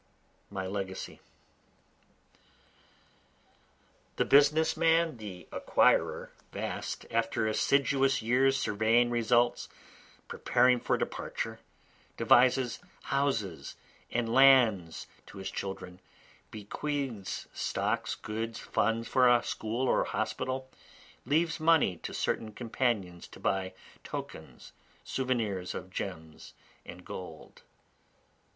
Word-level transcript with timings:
My 0.49 0.65
Legacy 0.65 1.19
The 4.15 4.25
business 4.25 4.75
man 4.75 5.17
the 5.17 5.47
acquirer 5.51 6.29
vast, 6.51 7.05
After 7.11 7.45
assiduous 7.45 8.19
years 8.19 8.57
surveying 8.57 9.11
results, 9.11 9.69
preparing 10.27 10.79
for 10.79 10.97
departure, 10.97 11.59
Devises 12.17 12.79
houses 13.13 13.75
and 14.11 14.33
lands 14.33 15.05
to 15.27 15.37
his 15.37 15.51
children, 15.51 15.99
bequeaths 16.49 17.45
stocks, 17.53 18.15
goods, 18.15 18.57
funds 18.57 19.07
for 19.07 19.29
a 19.29 19.43
school 19.43 19.87
or 19.87 20.03
hospital, 20.05 20.67
Leaves 21.27 21.59
money 21.59 21.97
to 21.97 22.11
certain 22.11 22.53
companions 22.53 23.27
to 23.27 23.39
buy 23.39 23.75
tokens, 24.03 24.71
souvenirs 25.03 25.75
of 25.75 25.91
gems 25.91 26.55
and 26.87 27.05
gold. 27.05 27.61